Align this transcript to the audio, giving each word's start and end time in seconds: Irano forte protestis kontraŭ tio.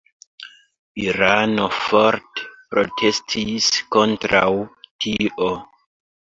Irano 1.01 1.67
forte 1.79 2.45
protestis 2.71 3.69
kontraŭ 3.97 4.49
tio. 5.07 5.53